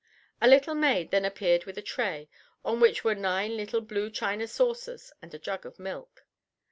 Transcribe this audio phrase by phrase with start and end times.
[0.41, 2.27] A little maid then appeared with a tray,
[2.65, 6.25] on which were nine little blue china saucers and a jug of milk.